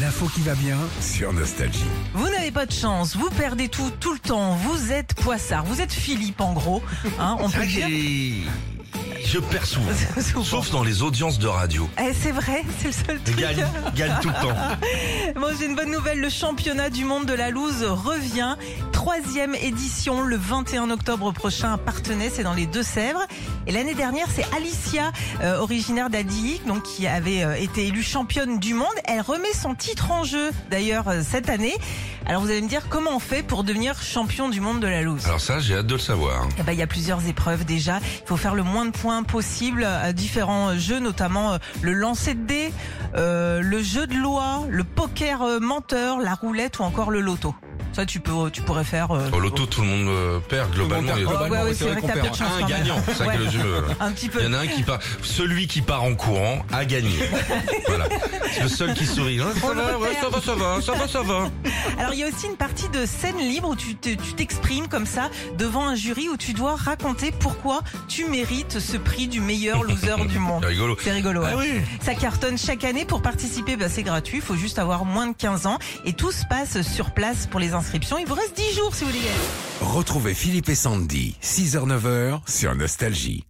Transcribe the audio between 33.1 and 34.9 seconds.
on fait pour devenir champion du monde de